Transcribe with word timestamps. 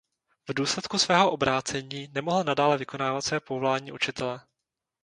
V 0.49 0.53
důsledku 0.53 0.97
svého 0.99 1.31
obrácení 1.31 2.09
nemohl 2.13 2.43
nadále 2.43 2.77
vykonávat 2.77 3.21
své 3.21 3.39
povolání 3.39 3.91
učitele. 3.91 4.39